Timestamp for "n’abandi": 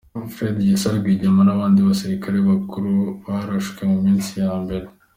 1.45-1.79